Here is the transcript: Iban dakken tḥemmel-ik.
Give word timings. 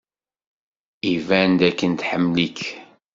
Iban 1.13 1.51
dakken 1.59 1.91
tḥemmel-ik. 1.93 2.61